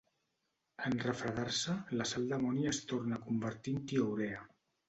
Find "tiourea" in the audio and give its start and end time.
3.93-4.43